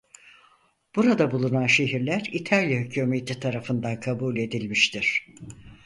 Burada 0.95 1.31
bulunan 1.31 1.67
şehirler 1.67 2.29
İtalya 2.33 2.79
hükûmeti 2.79 3.39
tarafından 3.39 3.99
kabul 3.99 4.37
edilmiştir. 4.37 5.27